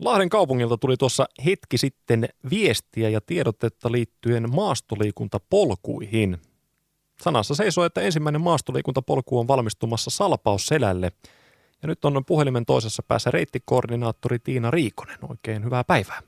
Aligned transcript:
Lahden 0.00 0.28
kaupungilta 0.28 0.76
tuli 0.76 0.96
tuossa 0.96 1.26
hetki 1.46 1.78
sitten 1.78 2.28
viestiä 2.50 3.08
ja 3.08 3.20
tiedotetta 3.26 3.92
liittyen 3.92 4.54
maastoliikuntapolkuihin. 4.54 6.36
Sanassa 7.22 7.54
seisoo, 7.54 7.84
että 7.84 8.00
ensimmäinen 8.00 8.40
maastoliikuntapolku 8.40 9.38
on 9.38 9.48
valmistumassa 9.48 10.10
Salpausselälle. 10.10 11.12
Ja 11.82 11.88
nyt 11.88 12.04
on 12.04 12.24
puhelimen 12.26 12.66
toisessa 12.66 13.02
päässä 13.08 13.30
reittikoordinaattori 13.30 14.38
Tiina 14.38 14.70
Riikonen. 14.70 15.18
Oikein 15.28 15.64
hyvää 15.64 15.84
päivää. 15.84 16.20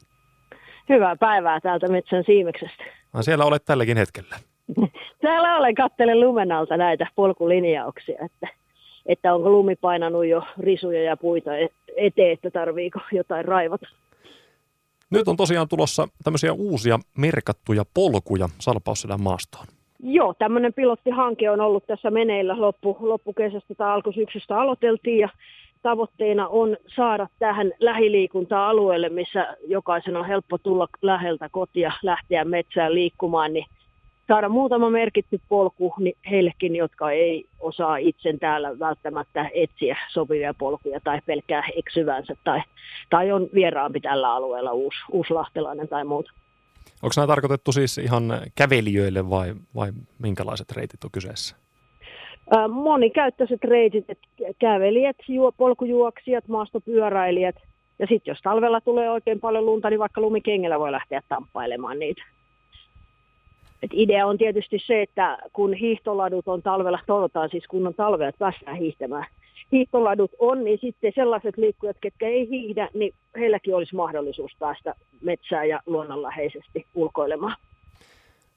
Hyvää 0.88 1.16
päivää 1.16 1.60
täältä 1.60 1.88
Metsän 1.88 2.24
Siimeksestä. 2.26 2.84
No, 3.12 3.22
siellä 3.22 3.44
olet 3.44 3.64
tälläkin 3.64 3.96
hetkellä. 3.96 4.36
Täällä 5.22 5.56
olen 5.56 5.74
kattelen 5.74 6.20
lumen 6.20 6.52
alta 6.52 6.76
näitä 6.76 7.06
polkulinjauksia, 7.14 8.18
että, 8.24 8.48
että 9.06 9.34
onko 9.34 9.50
lumi 9.50 9.76
painanut 9.76 10.26
jo 10.26 10.42
risuja 10.58 11.02
ja 11.02 11.16
puita 11.16 11.50
eteen, 11.96 12.32
että 12.32 12.50
tarviiko 12.50 13.00
jotain 13.12 13.44
raivata. 13.44 13.86
Nyt 15.10 15.28
on 15.28 15.36
tosiaan 15.36 15.68
tulossa 15.68 16.08
tämmöisiä 16.24 16.52
uusia 16.52 16.98
merkattuja 17.18 17.84
polkuja 17.94 18.48
Salpausselän 18.58 19.22
maastoon. 19.22 19.66
Joo, 20.02 20.34
tämmöinen 20.34 20.72
pilottihanke 20.72 21.50
on 21.50 21.60
ollut 21.60 21.86
tässä 21.86 22.10
meneillä 22.10 22.60
loppu, 22.60 22.96
loppukesästä 23.00 23.74
tai 23.74 23.90
alkusyksystä 23.90 24.60
aloiteltiin 24.60 25.18
ja 25.18 25.28
tavoitteena 25.82 26.48
on 26.48 26.76
saada 26.96 27.28
tähän 27.38 27.72
lähiliikunta-alueelle, 27.80 29.08
missä 29.08 29.56
jokaisen 29.66 30.16
on 30.16 30.26
helppo 30.26 30.58
tulla 30.58 30.88
läheltä 31.02 31.48
kotia, 31.48 31.92
lähteä 32.02 32.44
metsään 32.44 32.94
liikkumaan, 32.94 33.52
niin 33.52 33.66
saada 34.32 34.48
muutama 34.48 34.90
merkitty 34.90 35.40
polku 35.48 35.94
niin 35.98 36.16
heillekin, 36.30 36.76
jotka 36.76 37.10
ei 37.10 37.44
osaa 37.60 37.96
itse 37.96 38.36
täällä 38.40 38.78
välttämättä 38.78 39.50
etsiä 39.54 39.96
sopivia 40.12 40.54
polkuja 40.54 41.00
tai 41.04 41.20
pelkää 41.26 41.62
eksyvänsä 41.76 42.34
tai, 42.44 42.62
tai 43.10 43.32
on 43.32 43.48
vieraampi 43.54 44.00
tällä 44.00 44.34
alueella 44.34 44.72
uusi, 44.72 44.98
uuslahtelainen 45.10 45.88
tai 45.88 46.04
muuta. 46.04 46.32
Onko 47.02 47.12
nämä 47.16 47.26
tarkoitettu 47.26 47.72
siis 47.72 47.98
ihan 47.98 48.24
kävelijöille 48.54 49.30
vai, 49.30 49.54
vai 49.74 49.92
minkälaiset 50.18 50.72
reitit 50.72 51.04
on 51.04 51.10
kyseessä? 51.10 51.56
Monikäyttöiset 52.68 53.64
reitit, 53.64 54.04
että 54.10 54.28
kävelijät, 54.58 55.16
juo, 55.28 55.52
polkujuoksijat, 55.52 56.48
maastopyöräilijät 56.48 57.56
ja 57.98 58.06
sitten 58.06 58.32
jos 58.32 58.42
talvella 58.42 58.80
tulee 58.80 59.10
oikein 59.10 59.40
paljon 59.40 59.66
lunta, 59.66 59.90
niin 59.90 60.00
vaikka 60.00 60.20
lumikengellä 60.20 60.78
voi 60.78 60.92
lähteä 60.92 61.22
tamppailemaan 61.28 61.98
niitä. 61.98 62.22
Et 63.82 63.90
idea 63.92 64.26
on 64.26 64.38
tietysti 64.38 64.78
se, 64.86 65.02
että 65.02 65.38
kun 65.52 65.74
hiihtoladut 65.74 66.48
on 66.48 66.62
talvella, 66.62 66.98
toivotaan 67.06 67.50
siis 67.50 67.66
kun 67.66 67.86
on 67.86 67.94
talvella, 67.94 68.28
että 68.28 68.38
päästään 68.38 68.76
hiihtämään. 68.76 69.26
Hiihtoladut 69.72 70.30
on, 70.38 70.64
niin 70.64 70.78
sitten 70.80 71.12
sellaiset 71.14 71.56
liikkujat, 71.56 71.96
ketkä 72.00 72.26
ei 72.26 72.48
hiihdä, 72.48 72.88
niin 72.94 73.14
heilläkin 73.36 73.74
olisi 73.76 73.94
mahdollisuus 73.94 74.52
päästä 74.58 74.94
metsään 75.20 75.68
ja 75.68 75.80
luonnonläheisesti 75.86 76.86
ulkoilemaan. 76.94 77.56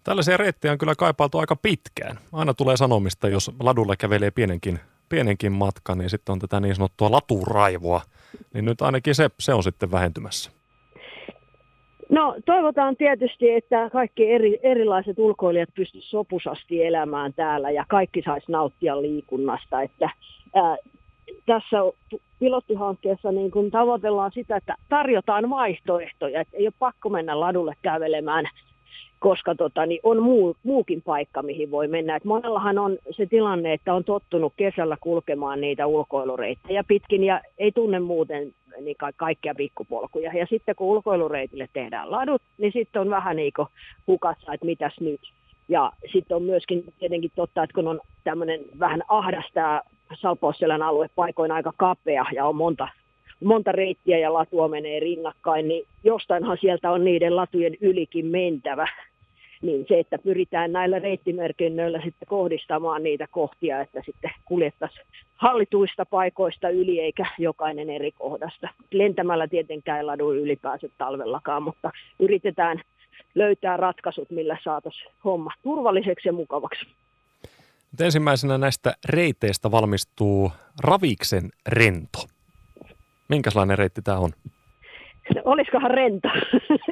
Tällaisia 0.03 0.37
reittejä 0.37 0.71
on 0.71 0.77
kyllä 0.77 0.95
kaipailtu 0.95 1.37
aika 1.37 1.55
pitkään. 1.55 2.19
Aina 2.31 2.53
tulee 2.53 2.77
sanomista, 2.77 3.27
jos 3.27 3.51
ladulla 3.59 3.95
kävelee 3.95 4.31
pienenkin, 4.31 4.79
pienenkin 5.09 5.51
matka, 5.51 5.95
niin 5.95 6.09
sitten 6.09 6.33
on 6.33 6.39
tätä 6.39 6.59
niin 6.59 6.75
sanottua 6.75 7.11
laturaivoa. 7.11 8.01
Niin 8.53 8.65
nyt 8.65 8.81
ainakin 8.81 9.15
se, 9.15 9.29
se 9.39 9.53
on 9.53 9.63
sitten 9.63 9.91
vähentymässä. 9.91 10.51
No 12.09 12.36
toivotaan 12.45 12.95
tietysti, 12.95 13.52
että 13.52 13.89
kaikki 13.89 14.31
eri, 14.31 14.59
erilaiset 14.64 15.20
ulkoilijat 15.20 15.70
pystyisivät 15.75 16.09
sopusasti 16.09 16.84
elämään 16.84 17.34
täällä 17.34 17.72
ja 17.72 17.86
kaikki 17.88 18.22
saisi 18.25 18.52
nauttia 18.52 19.02
liikunnasta. 19.02 19.81
Että, 19.81 20.09
ää, 20.56 20.78
tässä 21.45 21.78
pilottihankkeessa 22.39 23.31
niin 23.31 23.52
kun 23.52 23.72
tavoitellaan 23.72 24.31
sitä, 24.33 24.56
että 24.56 24.76
tarjotaan 24.89 25.50
vaihtoehtoja, 25.50 26.42
että 26.42 26.58
ei 26.58 26.67
ole 26.67 26.73
pakko 26.80 27.09
mennä 27.09 27.39
ladulle 27.39 27.73
kävelemään 27.81 28.45
koska 29.20 29.56
tota, 29.56 29.86
niin 29.86 30.00
on 30.03 30.23
muu, 30.23 30.56
muukin 30.64 31.02
paikka, 31.02 31.44
mihin 31.44 31.72
voi 31.72 31.88
mennä. 31.88 32.15
Et 32.15 32.23
monellahan 32.23 32.77
on 32.77 32.98
se 33.11 33.26
tilanne, 33.26 33.73
että 33.73 33.94
on 33.94 34.04
tottunut 34.04 34.54
kesällä 34.58 34.98
kulkemaan 35.02 35.61
niitä 35.61 35.88
ulkoilureittejä 35.88 36.83
pitkin 36.88 37.23
ja 37.23 37.42
ei 37.58 37.71
tunne 37.71 37.99
muuten 37.99 38.54
niin 38.81 38.97
ka- 38.97 39.11
kaikkia 39.15 39.55
pikkupolkuja. 39.55 40.31
Ja 40.33 40.45
sitten 40.45 40.75
kun 40.75 40.87
ulkoilureitille 40.87 41.69
tehdään 41.73 42.11
ladut, 42.11 42.41
niin 42.58 42.73
sitten 42.73 43.02
on 43.02 43.09
vähän 43.09 43.36
niin 43.36 43.53
hukassa, 44.08 44.53
että 44.53 44.65
mitäs 44.65 44.99
nyt. 44.99 45.21
Ja 45.69 45.91
sitten 46.11 46.37
on 46.37 46.43
myöskin 46.43 46.83
tietenkin 46.99 47.31
totta, 47.35 47.64
että 47.64 47.73
kun 47.73 47.87
on 47.87 48.02
tämmöinen 48.23 48.59
vähän 48.80 49.03
ahdas 49.08 49.45
tämä 49.53 49.81
Salpausselän 50.14 50.81
alue 50.81 51.09
paikoin 51.15 51.52
aika 51.52 51.73
kapea 51.77 52.25
ja 52.33 52.45
on 52.45 52.55
monta, 52.55 52.87
monta 53.43 53.71
reittiä 53.71 54.17
ja 54.17 54.33
latua 54.33 54.67
menee 54.67 54.99
rinnakkain, 54.99 55.67
niin 55.67 55.87
jostainhan 56.03 56.58
sieltä 56.61 56.91
on 56.91 57.03
niiden 57.03 57.35
latujen 57.35 57.77
ylikin 57.81 58.25
mentävä 58.25 58.87
niin 59.65 59.86
se, 59.87 59.99
että 59.99 60.17
pyritään 60.17 60.71
näillä 60.71 60.99
reittimerkinnöillä 60.99 62.02
sitten 62.03 62.27
kohdistamaan 62.27 63.03
niitä 63.03 63.27
kohtia, 63.31 63.81
että 63.81 64.02
sitten 64.05 64.31
kuljettaisiin 64.45 65.05
hallituista 65.36 66.05
paikoista 66.05 66.70
yli 66.70 66.99
eikä 66.99 67.26
jokainen 67.37 67.89
eri 67.89 68.11
kohdasta. 68.11 68.70
Lentämällä 68.92 69.48
tietenkään 69.48 69.98
ei 69.98 70.03
ladu 70.03 70.33
ylipäänsä 70.33 70.87
talvellakaan, 70.98 71.64
mutta 71.64 71.92
yritetään 72.20 72.81
löytää 73.36 73.77
ratkaisut, 73.77 74.30
millä 74.30 74.58
saataisiin 74.64 75.11
homma 75.23 75.52
turvalliseksi 75.64 76.30
ja 76.30 76.33
mukavaksi. 76.33 76.86
Nyt 77.92 78.02
ensimmäisenä 78.02 78.58
näistä 78.58 78.93
reiteistä 79.09 79.71
valmistuu 79.71 80.52
Raviksen 80.83 81.49
rento. 81.67 82.20
Minkälainen 83.30 83.77
reitti 83.77 84.02
tämä 84.02 84.17
on? 84.17 84.32
Olisikohan 85.45 85.92
rento? 85.92 86.30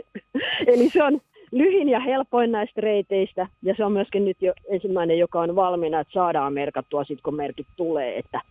Eli 0.73 0.90
se 0.90 1.03
on 1.03 1.22
lyhin 1.53 1.90
ja 1.90 2.00
helpoin 2.00 2.52
näistä 2.52 2.81
reiteistä, 2.81 3.47
ja 3.62 3.74
se 3.78 3.86
on 3.86 3.91
myöskin 3.91 4.25
nyt 4.25 4.38
jo 4.41 4.53
ensimmäinen, 4.69 5.19
joka 5.19 5.40
on 5.40 5.56
valmiina, 5.56 6.00
että 6.00 6.14
saadaan 6.14 6.53
merkattua 6.53 7.03
sitten, 7.03 7.24
kun 7.24 7.36
merkit 7.36 7.68
tulee, 7.75 8.18
että 8.18 8.41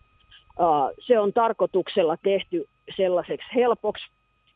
uh, 0.59 0.91
se 0.99 1.19
on 1.19 1.33
tarkoituksella 1.33 2.17
tehty 2.17 2.65
sellaiseksi 2.97 3.47
helpoksi 3.55 4.05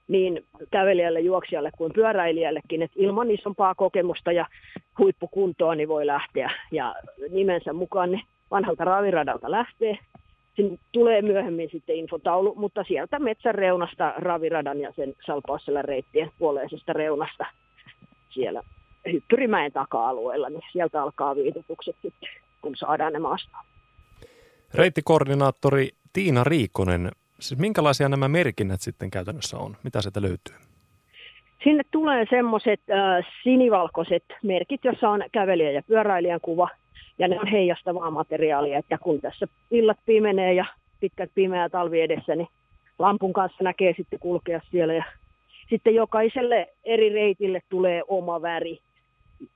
niin 0.08 0.46
kävelijälle, 0.72 1.19
juoksijalle 1.19 1.72
kuin 1.78 1.94
pyöräilijällekin, 1.94 2.81
että 2.81 3.00
ilman 3.00 3.31
isompaa 3.31 3.75
kokemusta 3.75 4.31
ja 4.31 4.46
huippukuntoa 5.00 5.75
niin 5.75 5.90
voi 5.90 6.06
lähteä. 6.06 6.52
Ja 6.72 6.96
nimensä 7.29 7.74
mukaan 7.74 8.12
ne 8.12 8.22
vanhalta 8.52 8.85
raviradalta 8.85 9.52
lähtee. 9.52 9.97
Sinne 10.56 10.78
tulee 10.91 11.22
myöhemmin 11.22 11.69
sitten 11.72 11.96
infotaulu, 11.96 12.56
mutta 12.56 12.84
sieltä 12.84 13.19
metsän 13.19 13.56
reunasta 13.56 14.14
raviradan 14.18 14.79
ja 14.79 14.94
sen 14.96 15.14
salpausselän 15.25 15.85
reittien 15.85 16.31
puoleisesta 16.40 16.94
reunasta 16.94 17.46
Hyppyrimäen 19.11 19.71
taka-alueella, 19.71 20.49
niin 20.49 20.61
sieltä 20.71 21.03
alkaa 21.03 21.35
viitotukset 21.35 21.95
sitten, 22.01 22.29
kun 22.61 22.75
saadaan 22.75 23.13
ne 23.13 23.19
maastoon. 23.19 23.65
Reittikoordinaattori 24.73 25.89
Tiina 26.13 26.43
Riikonen, 26.43 27.11
siis 27.39 27.59
minkälaisia 27.59 28.09
nämä 28.09 28.27
merkinnät 28.27 28.81
sitten 28.81 29.11
käytännössä 29.11 29.57
on? 29.57 29.77
Mitä 29.83 30.01
sieltä 30.01 30.21
löytyy? 30.21 30.55
Sinne 31.63 31.83
tulee 31.91 32.25
semmoiset 32.29 32.81
äh, 32.91 33.25
sinivalkoiset 33.43 34.23
merkit, 34.43 34.85
jossa 34.85 35.09
on 35.09 35.23
kävelijä 35.31 35.71
ja 35.71 35.83
pyöräilijän 35.83 36.41
kuva, 36.41 36.69
ja 37.19 37.27
ne 37.27 37.39
on 37.39 37.47
heijastavaa 37.47 38.11
materiaalia, 38.11 38.77
että 38.77 38.97
kun 38.97 39.21
tässä 39.21 39.47
illat 39.71 39.97
pimenee 40.05 40.53
ja 40.53 40.66
pitkät 40.99 41.31
pimeä 41.35 41.69
talvi 41.69 42.01
edessä, 42.01 42.35
niin 42.35 42.47
lampun 42.99 43.33
kanssa 43.33 43.63
näkee 43.63 43.93
sitten 43.97 44.19
kulkea 44.19 44.61
siellä 44.71 44.93
ja 44.93 45.03
sitten 45.69 45.95
jokaiselle 45.95 46.73
eri 46.83 47.09
reitille 47.09 47.61
tulee 47.69 48.03
oma 48.07 48.41
väri, 48.41 48.79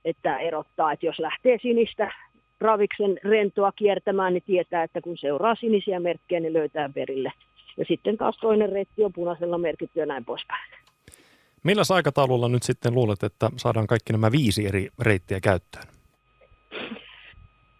että 0.04 0.38
erottaa, 0.38 0.92
että 0.92 1.06
jos 1.06 1.18
lähtee 1.18 1.58
sinistä 1.62 2.12
raviksen 2.60 3.18
rentoa 3.24 3.72
kiertämään, 3.72 4.32
niin 4.32 4.42
tietää, 4.46 4.82
että 4.82 5.00
kun 5.00 5.18
seuraa 5.18 5.54
sinisiä 5.54 6.00
merkkejä, 6.00 6.40
niin 6.40 6.52
löytää 6.52 6.90
perille. 6.94 7.32
Ja 7.76 7.84
sitten 7.84 8.16
taas 8.16 8.38
toinen 8.40 8.68
reitti 8.68 9.04
on 9.04 9.12
punaisella 9.12 9.58
merkitty 9.58 10.00
ja 10.00 10.06
näin 10.06 10.24
poispäin. 10.24 10.70
Millä 11.62 11.82
aikataululla 11.94 12.48
nyt 12.48 12.62
sitten 12.62 12.94
luulet, 12.94 13.22
että 13.22 13.50
saadaan 13.56 13.86
kaikki 13.86 14.12
nämä 14.12 14.32
viisi 14.32 14.66
eri 14.66 14.88
reittiä 15.00 15.40
käyttöön? 15.40 15.84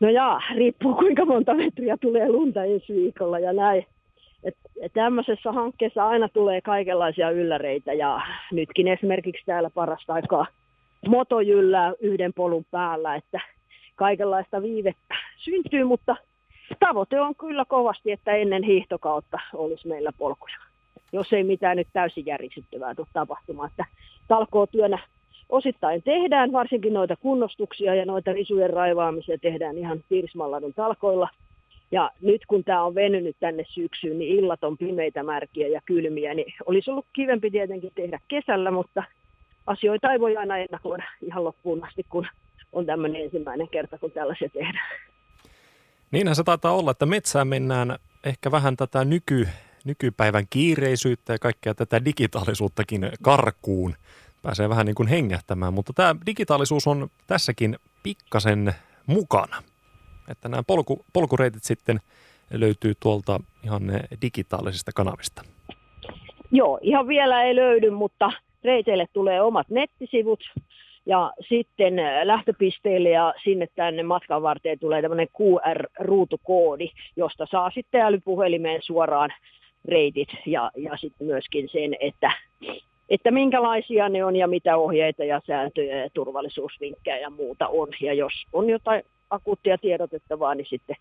No 0.00 0.10
jaa, 0.10 0.42
riippuu 0.54 0.94
kuinka 0.94 1.24
monta 1.24 1.54
metriä 1.54 1.96
tulee 1.96 2.28
lunta 2.28 2.64
ensi 2.64 2.94
viikolla 2.94 3.38
ja 3.38 3.52
näin. 3.52 3.86
Et, 4.44 4.56
et 4.80 4.92
tämmöisessä 4.92 5.52
hankkeessa 5.52 6.08
aina 6.08 6.28
tulee 6.28 6.60
kaikenlaisia 6.60 7.30
ylläreitä 7.30 7.92
ja 7.92 8.20
nytkin 8.52 8.88
esimerkiksi 8.88 9.42
täällä 9.46 9.70
parasta 9.70 10.12
aikaa 10.12 10.46
moto 11.08 11.40
jyllää 11.40 11.92
yhden 12.00 12.32
polun 12.32 12.64
päällä, 12.70 13.14
että 13.14 13.40
kaikenlaista 13.96 14.62
viivettä 14.62 15.14
syntyy, 15.36 15.84
mutta 15.84 16.16
tavoite 16.80 17.20
on 17.20 17.34
kyllä 17.34 17.64
kovasti, 17.64 18.12
että 18.12 18.32
ennen 18.32 18.62
hiihtokautta 18.62 19.38
olisi 19.54 19.88
meillä 19.88 20.10
polkuja. 20.18 20.56
Jos 21.12 21.32
ei 21.32 21.44
mitään 21.44 21.76
nyt 21.76 21.88
täysin 21.92 22.26
järisyttävää 22.26 22.94
tule 22.94 23.06
tapahtumaan, 23.12 23.70
että 23.70 23.84
talkootyönä 24.28 24.98
osittain 25.48 26.02
tehdään, 26.02 26.52
varsinkin 26.52 26.92
noita 26.92 27.16
kunnostuksia 27.16 27.94
ja 27.94 28.06
noita 28.06 28.32
risujen 28.32 28.70
raivaamisia 28.70 29.38
tehdään 29.38 29.78
ihan 29.78 30.04
Piirismalladun 30.08 30.74
talkoilla– 30.74 31.28
Ja 31.92 32.10
nyt 32.20 32.46
kun 32.46 32.64
tämä 32.64 32.82
on 32.82 32.94
venynyt 32.94 33.36
tänne 33.40 33.64
syksyyn, 33.68 34.18
niin 34.18 34.38
illat 34.38 34.64
on 34.64 34.78
pimeitä, 34.78 35.22
märkiä 35.22 35.68
ja 35.68 35.80
kylmiä, 35.86 36.34
niin 36.34 36.54
olisi 36.66 36.90
ollut 36.90 37.06
kivempi 37.12 37.50
tietenkin 37.50 37.92
tehdä 37.94 38.20
kesällä, 38.28 38.70
mutta 38.70 39.02
asioita 39.66 40.12
ei 40.12 40.20
voi 40.20 40.36
aina 40.36 40.58
ennakoida 40.58 41.04
ihan 41.22 41.44
loppuun 41.44 41.84
asti, 41.84 42.06
kun 42.08 42.26
on 42.72 42.86
tämmöinen 42.86 43.22
ensimmäinen 43.22 43.68
kerta, 43.68 43.98
kun 43.98 44.10
tällaisia 44.10 44.48
tehdään. 44.48 45.00
Niinhän 46.10 46.36
se 46.36 46.44
taitaa 46.44 46.72
olla, 46.72 46.90
että 46.90 47.06
metsään 47.06 47.48
mennään 47.48 47.98
ehkä 48.24 48.50
vähän 48.50 48.76
tätä 48.76 49.04
nyky, 49.04 49.48
nykypäivän 49.84 50.44
kiireisyyttä 50.50 51.32
ja 51.32 51.38
kaikkea 51.38 51.74
tätä 51.74 52.04
digitaalisuuttakin 52.04 53.10
karkuun. 53.22 53.94
Pääsee 54.42 54.68
vähän 54.68 54.86
niin 54.86 54.94
kuin 54.94 55.08
hengähtämään, 55.08 55.74
mutta 55.74 55.92
tämä 55.92 56.16
digitaalisuus 56.26 56.86
on 56.86 57.08
tässäkin 57.26 57.76
pikkasen 58.02 58.74
mukana. 59.06 59.62
Että 60.32 60.48
nämä 60.48 60.62
polku, 60.66 61.04
polkureitit 61.12 61.64
sitten 61.64 62.00
löytyy 62.50 62.92
tuolta 63.00 63.40
ihan 63.64 63.82
digitaalisista 64.22 64.90
kanavista. 64.94 65.42
Joo, 66.50 66.78
ihan 66.82 67.08
vielä 67.08 67.42
ei 67.42 67.56
löydy, 67.56 67.90
mutta 67.90 68.32
reiteille 68.64 69.06
tulee 69.12 69.42
omat 69.42 69.68
nettisivut 69.70 70.40
ja 71.06 71.32
sitten 71.48 71.94
lähtöpisteille 72.24 73.10
ja 73.10 73.34
sinne 73.44 73.66
tänne 73.74 74.02
matkan 74.02 74.42
varteen 74.42 74.78
tulee 74.78 75.02
tämmöinen 75.02 75.28
QR-ruutukoodi, 75.38 76.88
josta 77.16 77.46
saa 77.50 77.70
sitten 77.70 78.00
älypuhelimeen 78.00 78.80
suoraan 78.82 79.30
reitit 79.84 80.28
ja, 80.46 80.70
ja 80.76 80.96
sitten 80.96 81.26
myöskin 81.26 81.68
sen, 81.72 81.96
että, 82.00 82.32
että 83.08 83.30
minkälaisia 83.30 84.08
ne 84.08 84.24
on 84.24 84.36
ja 84.36 84.46
mitä 84.46 84.76
ohjeita 84.76 85.24
ja 85.24 85.40
sääntöjä 85.46 85.96
ja 85.96 86.10
turvallisuusvinkkejä 86.14 87.18
ja 87.18 87.30
muuta 87.30 87.68
on. 87.68 87.88
Ja 88.00 88.14
jos 88.14 88.32
on 88.52 88.70
jotain 88.70 89.02
akuuttia 89.32 89.78
tiedotettavaa, 89.78 90.54
niin 90.54 90.66
sitten 90.70 90.96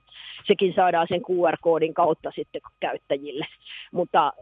sekin 0.47 0.73
saadaan 0.75 1.07
sen 1.09 1.21
QR-koodin 1.21 1.93
kautta 1.93 2.31
sitten 2.35 2.61
käyttäjille. 2.79 3.47
Mutta 3.91 4.33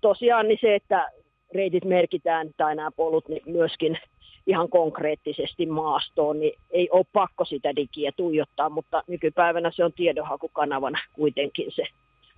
tosiaan 0.00 0.48
niin 0.48 0.58
se, 0.60 0.74
että 0.74 1.10
reitit 1.54 1.84
merkitään 1.84 2.50
tai 2.56 2.74
nämä 2.74 2.90
polut 2.90 3.28
niin 3.28 3.42
myöskin 3.46 3.98
ihan 4.46 4.68
konkreettisesti 4.68 5.66
maastoon, 5.66 6.40
niin 6.40 6.58
ei 6.70 6.88
ole 6.90 7.06
pakko 7.12 7.44
sitä 7.44 7.76
digiä 7.76 8.12
tuijottaa, 8.16 8.68
mutta 8.70 9.02
nykypäivänä 9.06 9.70
se 9.74 9.84
on 9.84 9.92
tiedonhakukanavana 9.92 10.98
kuitenkin 11.12 11.72
se 11.74 11.82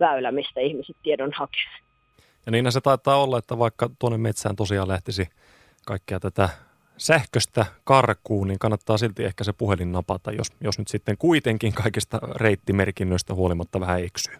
väylä, 0.00 0.32
mistä 0.32 0.60
ihmiset 0.60 0.96
tiedon 1.02 1.32
hakevat. 1.32 1.86
Ja 2.46 2.52
niin 2.52 2.72
se 2.72 2.80
taitaa 2.80 3.22
olla, 3.22 3.38
että 3.38 3.58
vaikka 3.58 3.90
tuonne 3.98 4.18
metsään 4.18 4.56
tosiaan 4.56 4.88
lähtisi 4.88 5.28
kaikkea 5.86 6.20
tätä 6.20 6.48
sähköstä 6.98 7.66
karkuun, 7.84 8.48
niin 8.48 8.58
kannattaa 8.58 8.98
silti 8.98 9.24
ehkä 9.24 9.44
se 9.44 9.52
puhelin 9.52 9.92
napata, 9.92 10.32
jos, 10.32 10.46
jos 10.60 10.78
nyt 10.78 10.88
sitten 10.88 11.16
kuitenkin 11.18 11.72
kaikista 11.72 12.18
reittimerkinnöistä 12.34 13.34
huolimatta 13.34 13.80
vähän 13.80 14.04
eksyy. 14.04 14.34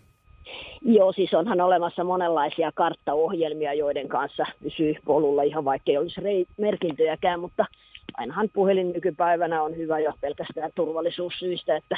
Joo, 0.82 1.12
siis 1.12 1.34
onhan 1.34 1.60
olemassa 1.60 2.04
monenlaisia 2.04 2.72
karttaohjelmia, 2.72 3.74
joiden 3.74 4.08
kanssa 4.08 4.44
pysyy 4.62 4.94
polulla 5.04 5.42
ihan 5.42 5.64
vaikka 5.64 5.90
ei 5.90 5.98
olisi 5.98 6.20
rei- 6.20 6.46
merkintöjäkään, 6.58 7.40
mutta 7.40 7.66
ainahan 8.14 8.48
puhelin 8.52 8.92
nykypäivänä 8.92 9.62
on 9.62 9.76
hyvä 9.76 9.98
jo 9.98 10.12
pelkästään 10.20 10.70
turvallisuussyistä, 10.74 11.76
että 11.76 11.96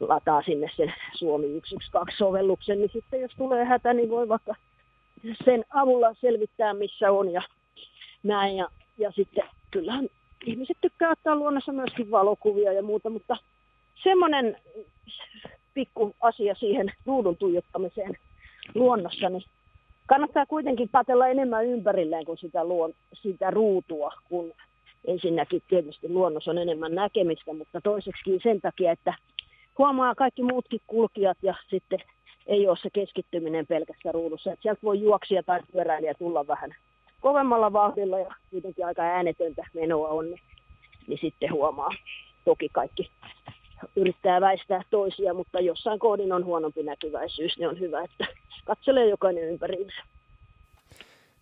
lataa 0.00 0.42
sinne 0.42 0.70
sen 0.76 0.94
Suomi 1.14 1.46
112-sovelluksen, 1.46 2.78
niin 2.78 2.90
sitten 2.92 3.20
jos 3.20 3.32
tulee 3.38 3.64
hätä, 3.64 3.92
niin 3.92 4.10
voi 4.10 4.28
vaikka 4.28 4.54
sen 5.44 5.64
avulla 5.70 6.14
selvittää, 6.20 6.74
missä 6.74 7.12
on 7.12 7.32
ja 7.32 7.42
näin. 8.22 8.56
Ja, 8.56 8.68
ja 8.98 9.12
sitten 9.12 9.44
kyllähän 9.72 10.08
ihmiset 10.46 10.76
tykkää 10.80 11.10
ottaa 11.10 11.36
luonnossa 11.36 11.72
myöskin 11.72 12.10
valokuvia 12.10 12.72
ja 12.72 12.82
muuta, 12.82 13.10
mutta 13.10 13.36
semmoinen 14.02 14.56
pikku 15.74 16.14
asia 16.20 16.54
siihen 16.54 16.92
ruudun 17.06 17.36
tuijottamiseen 17.36 18.16
luonnossa, 18.74 19.28
niin 19.28 19.44
kannattaa 20.06 20.46
kuitenkin 20.46 20.88
patella 20.88 21.28
enemmän 21.28 21.66
ympärilleen 21.66 22.24
kuin 22.24 22.38
sitä, 22.38 22.64
luon, 22.64 22.92
sitä 23.12 23.50
ruutua, 23.50 24.12
kun 24.28 24.52
ensinnäkin 25.06 25.62
tietysti 25.68 26.08
luonnossa 26.08 26.50
on 26.50 26.58
enemmän 26.58 26.94
näkemistä, 26.94 27.52
mutta 27.52 27.80
toiseksi 27.80 28.38
sen 28.42 28.60
takia, 28.60 28.92
että 28.92 29.14
huomaa 29.78 30.14
kaikki 30.14 30.42
muutkin 30.42 30.80
kulkijat 30.86 31.38
ja 31.42 31.54
sitten 31.70 31.98
ei 32.46 32.68
ole 32.68 32.76
se 32.82 32.90
keskittyminen 32.92 33.66
pelkästään 33.66 34.14
ruudussa. 34.14 34.52
Että 34.52 34.62
sieltä 34.62 34.80
voi 34.82 35.00
juoksia 35.00 35.42
tai 35.42 35.60
pyöräilijä 35.72 36.14
tulla 36.14 36.46
vähän 36.46 36.74
kovemmalla 37.22 37.72
vauhdilla 37.72 38.18
ja 38.18 38.34
kuitenkin 38.50 38.86
aika 38.86 39.02
äänetöntä 39.02 39.66
menoa 39.74 40.08
on, 40.08 40.30
niin, 40.30 40.40
niin 41.06 41.18
sitten 41.22 41.52
huomaa. 41.52 41.90
Toki 42.44 42.68
kaikki 42.72 43.10
yrittää 43.96 44.40
väistää 44.40 44.82
toisia, 44.90 45.34
mutta 45.34 45.60
jossain 45.60 45.98
koodin 45.98 46.32
on 46.32 46.44
huonompi 46.44 46.82
näkyväisyys, 46.82 47.58
niin 47.58 47.68
on 47.68 47.80
hyvä, 47.80 48.04
että 48.04 48.26
katselee 48.64 49.08
jokainen 49.08 49.44
ympäriinsä. 49.44 50.02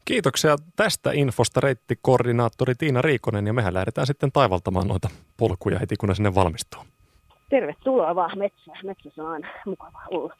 Kiitoksia 0.04 0.56
tästä 0.76 1.10
infosta 1.12 1.60
reittikoordinaattori 1.60 2.74
Tiina 2.74 3.02
Riikonen 3.02 3.46
ja 3.46 3.52
mehän 3.52 3.74
lähdetään 3.74 4.06
sitten 4.06 4.32
taivaltamaan 4.32 4.88
noita 4.88 5.08
polkuja 5.36 5.78
heti 5.78 5.96
kun 5.96 6.08
ne 6.08 6.14
sinne 6.14 6.34
valmistuu. 6.34 6.80
Tervetuloa 7.50 8.14
vaan 8.14 8.38
metsään. 8.38 8.78
Metsässä 8.84 9.22
on 9.22 9.32
aina 9.32 9.48
mukava 9.66 10.00
olla. 10.10 10.34